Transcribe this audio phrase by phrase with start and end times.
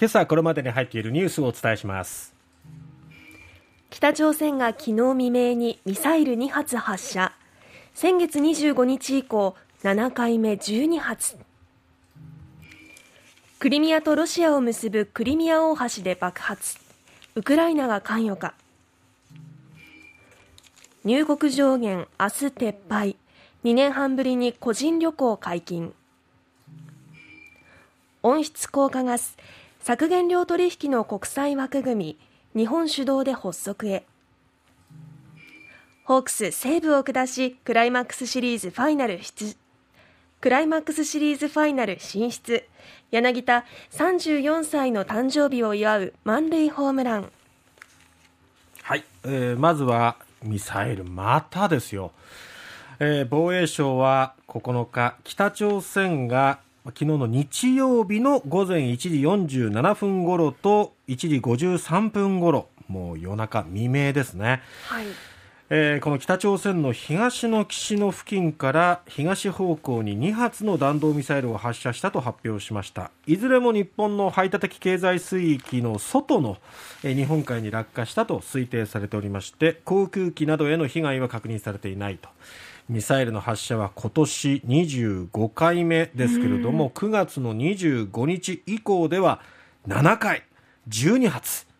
[0.00, 2.34] 今朝これまでに入っているニュースをお伝えします。
[3.90, 7.32] 北朝鮮が昨日未明にミサイル2発発射。
[7.92, 11.36] 先月25日以降7回目12発。
[13.58, 16.78] クリミアとロシアを結ぶクリミア大橋で爆発。
[17.34, 18.54] ウクライナが関与か。
[21.04, 23.16] 入国上限明日撤廃。
[23.64, 25.92] 2年半ぶりに個人旅行解禁。
[28.22, 29.36] 温室効果ガス。
[29.80, 32.16] 削減量取引の国際枠組
[32.54, 34.04] み日本主導で発足へ。
[36.04, 39.56] ホークス西武を下しクライマックスシリーズファイナル出
[40.40, 42.64] クライマックスシリーズファイナル進出。
[43.10, 47.30] 柳田34歳の誕生日を祝う満塁ホームラン。
[48.82, 52.12] はい、えー、まずはミサイルまたですよ、
[52.98, 59.08] えー、防衛省は9日北朝鮮が昨日の日曜日の午前1時
[59.68, 65.04] 47分ごろと1時53分ごろもう夜中未明ですね、はい。
[65.72, 73.12] えー、この北朝鮮の東の岸の付近から東方向に2発の弾道ミサイルを発射したと発表しました。
[73.26, 76.58] いずれも日本の排他的経済水域の外の、
[77.04, 82.28] えー、日本海に落下したと推定されておりまして航空機などへの被害は確認されていないと
[82.88, 89.40] ミサイルの発射は今年25回目ですけれども、9月の25日以降では
[89.86, 90.44] 7回、
[90.88, 91.70] 12発。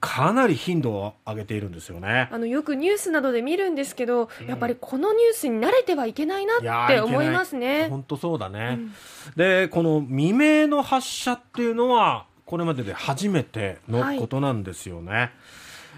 [0.00, 2.28] かなり頻度を上げているんですよね。
[2.30, 7.88] あのよくニュースなどで見るんですけど、うん、やっぱりこのニュースに慣れてはいけないなって思いますね。
[7.88, 8.92] 本当そうだね、うん、
[9.36, 15.30] でこの未明の発射っていうのはこれまでで初めてのことなんですよね、はい、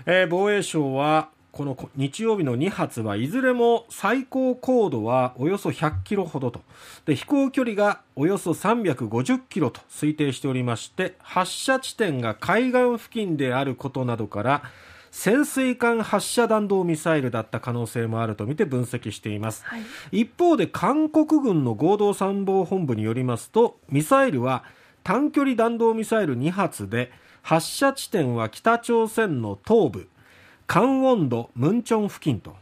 [0.07, 6.61] えー、防衛省はこの日曜日の2発はいずれも最高高度はおよそ100キロほどと。
[7.07, 14.63] で飛行距離がおよそ350キロと推定しておりまして発射地点が海岸付近であることなどから
[15.11, 19.83] 潜水艦発射弾道ミサイルだった可能性もあるとみて分析しています、はい、
[20.23, 24.65] 一方で韓国軍の合同参謀本部によりますとミサイルは
[25.03, 27.11] 短距離弾道ミサイル2発で
[27.43, 30.09] 発射地点は北朝鮮の東部
[30.71, 32.55] カンウォンドムンチョン付近と。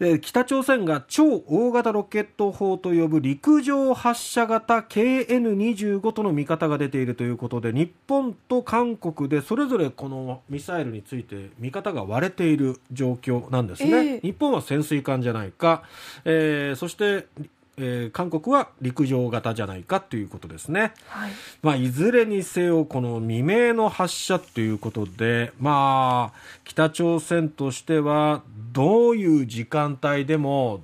[0.00, 15.84] で北朝鮮が超大型ロケット砲と呼ぶ陸上発射型 KN25 との見方が出ているということで日本と韓国でそれぞれこのミサイルについて見方が割れている状況なんですね、えー、日本は潜水艦じゃないか、
[16.24, 17.28] えー、そして
[17.76, 21.32] えー、韓国は陸上型じゃないかということですね、はい。
[21.62, 28.42] まあ、いずれにせよこの未明の発射ということで、まあ、北朝鮮としては
[28.72, 30.82] どういう時間帯でも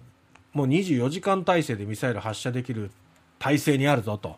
[0.52, 2.90] もう24時間体制でミサイル発射できる
[3.40, 4.36] 体制にあるぞと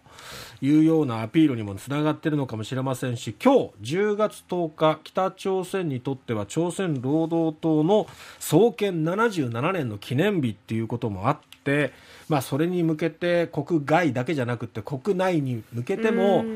[0.62, 8.06] いうようなアピールにもつながっているのかもしれませんし今日10月10日北朝鮮にとっては朝鮮労働党の
[8.38, 11.92] 創建77年の記念日っていうこともあって
[12.32, 16.46] まあ、それに向けて国外だけじゃなくて国内に向けても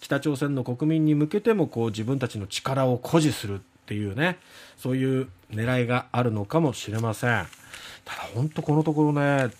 [0.00, 4.38] 北朝鮮の国民に向けてもこう自分たちの力を誇示するっていうね
[4.78, 7.46] そういう狙いがあるのかもしれません。
[8.06, 9.50] ただ本当このところね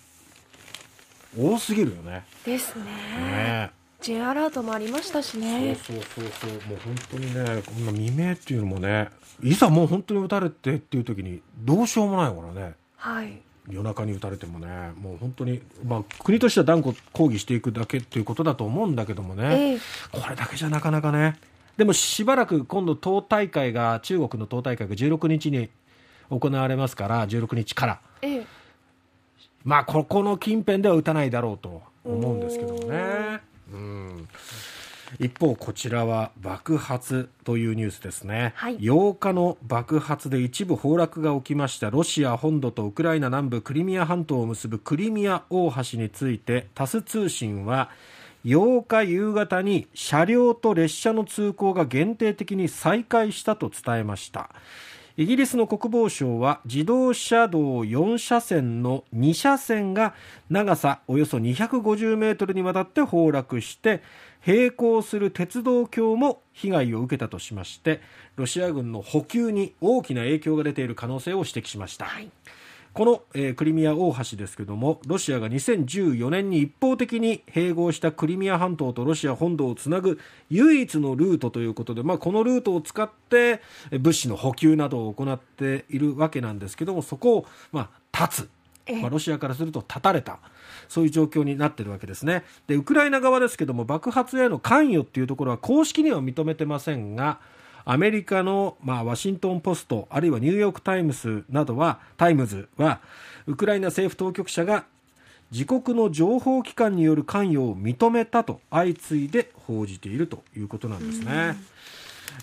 [1.37, 2.25] 多すぎるよね。
[2.45, 2.85] ですね。
[2.85, 3.71] ね。
[4.01, 5.75] J アラートもありましたしね。
[5.75, 9.09] そうそうそうそうもう本当にねこんな未明っていうのもね
[9.41, 12.75] いざもう本当に撃たれてっていう時にどうしようもないからね。
[12.95, 13.41] はい。
[13.69, 19.79] 夜中に撃たれてもねもう本当に、まあ、国としては断固抗議していくだけということだと思うんだけどもね、えー、
[20.11, 21.37] これだけじゃなかなかね。
[21.75, 25.69] でもしばらく今度党大会が中国の党大会が16日に
[26.29, 28.45] 行われますから16日から、えー、
[29.63, 33.41] まあここの近辺では撃たないだろうと思うんですけどもね。
[33.71, 34.27] うん。
[35.19, 41.89] 一方こちらは爆発というニュースですね、はい、8日の爆発で一部崩落が起きました。
[41.89, 47.89] ロシア本土とウクライナ南部クリミア半島を結ぶクリミア大橋についてタス通信は
[48.45, 54.49] 8日夕方に車両と列車の通行が限定的に再開したと伝えました
[55.19, 60.13] イギリスの国防省は自動車道4車線の2車線が
[60.51, 64.03] 長さおよそ250メートルにわたって崩落して
[64.45, 67.99] 並行する鉄道橋も被害を受けたとしまして
[68.35, 72.05] ロシア軍の補給に大きな影響が出ている可能性を指摘しました。
[72.05, 72.29] はい
[72.97, 80.17] この、えー、クリミア大橋ですけどもロシアが2014年に一方的に併合したクリミア半島とロシア本土をつなぐ
[80.49, 83.61] 唯一のルートということで、まあ、このルートを使って
[83.91, 88.49] 物資の補給などを行っているわけなんですけどもそこを、まあ、断つ。
[89.01, 90.39] まあ、ロシアからすると断たれた。
[90.87, 92.45] そういう状況になっているわけですね。
[92.65, 97.39] でウクライナ側ですけども爆発への関与っていうところは公式には認めてませんが
[97.89, 102.99] アメリカの、まあ、ワシントン・ポストあるいはニューヨーク・タイムズなどはタイムズは
[103.47, 104.83] ウクライナ政府当局者が
[105.53, 111.55] 自国の情報機関による関与を認めたと相次いで報じているということなんですね。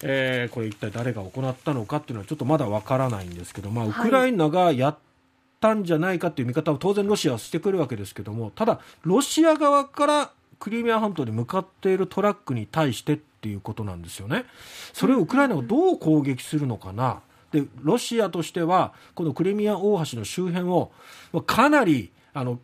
[0.03, 4.97] えー、これ一体誰が行ったのかっていうのはちょっとまだわからないんですけど、まあ、ウクライナがやっ
[5.61, 10.31] たんじゃないかっていう見方を当然ロシアはしてくるわけですけどもただロシア側から
[10.65, 14.47] クリミア半島に向かっているトラックに対してっていうことなんですよね。
[14.95, 17.21] それをウクライナがどう攻撃するのかな。
[17.53, 20.91] でロシアとしてはこのクリミア大橋の周辺を
[21.45, 22.59] かなりあの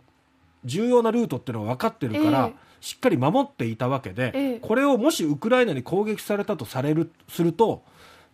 [0.64, 7.82] 重要なルートっていうのは分かってるから、えー、しっかり守っていたわけで、えー、これをもしウクライナに攻撃されたとされるすると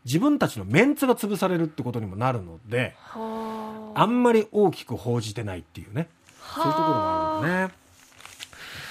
[0.04, 6.08] 自分たちのメンツが潰されるってことにもなるのであんまり大きく報じてないっていうね
[6.54, 7.85] そういうところがあるのね。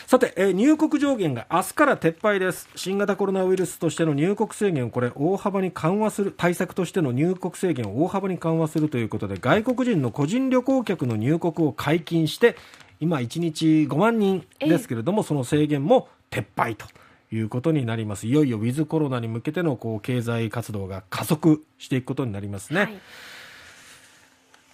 [0.07, 2.69] さて、えー、入国上限が明日から撤廃です。
[2.75, 12.55] 新型コロナウイルスとしての入国制限をこれ大幅に緩和する対策としての入国制限を大幅に緩和するということで外国人の個人旅行客の入国を解禁して
[12.99, 16.85] 今1日5万人ですけれども、その制限も撤廃と
[17.31, 18.27] いうことになります。
[18.27, 22.79] いよいよウィズコロナに向けてのこう経済活動が加速していくことになりますね。
[22.79, 23.01] はい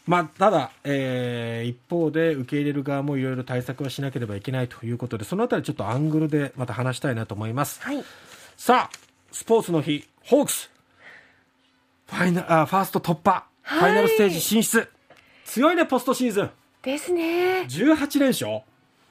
[0.07, 8.03] まあ、ただ、えー、一方で受け入れる側もいろいろ対策はしなければいけないということでそのあたりちょっとアングルでまた話したいなと思います、はい、
[8.57, 10.69] さあスポーツの日ホークス。
[12.07, 14.88] ファイナあファースト突破、はい、ファイナルステージ進出。
[15.45, 16.50] 強いねポストシーズン。
[16.83, 17.62] ですね。
[17.62, 18.62] 18連勝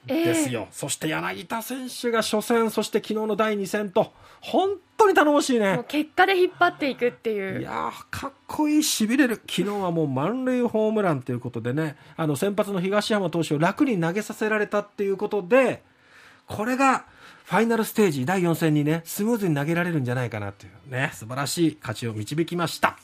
[0.05, 5.83] ですよ、えー、そして柳田選手が初戦そして昨日の第2戦と本当に頼もしいね。
[5.87, 7.61] 結果で引っ張っていくっていう。
[7.61, 9.35] いやかっこいいしびれる。
[9.35, 11.95] 昨日はもう満塁ホームランということでね。
[12.17, 15.83] あの先発の東山投手を楽に投げさせられたっていうことで
[16.47, 17.05] これが
[17.45, 21.11] ファイナルステージ第4戦にねスムーズに投げられるんじゃないかなというね。
[21.13, 22.97] 素晴らしい勝ちを導きました